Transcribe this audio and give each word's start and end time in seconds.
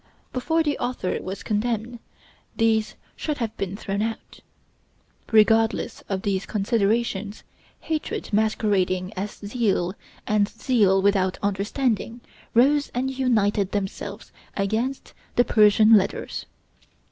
Before 0.33 0.63
the 0.63 0.79
author 0.79 1.19
was 1.21 1.43
condemned, 1.43 1.99
these 2.55 2.95
should 3.15 3.37
have 3.37 3.55
been 3.55 3.77
thrown 3.77 4.01
out. 4.01 4.39
Regardless 5.31 6.01
of 6.09 6.23
these 6.23 6.47
considerations, 6.47 7.43
hatred 7.81 8.33
masquerading 8.33 9.13
as 9.13 9.35
zeal, 9.45 9.93
and 10.25 10.47
zeal 10.49 11.03
without 11.03 11.37
understanding, 11.43 12.21
rose 12.55 12.89
and 12.95 13.11
united 13.11 13.73
themselves 13.73 14.31
against 14.57 15.13
the 15.35 15.45
'Persian 15.45 15.93
Letters.' 15.95 16.47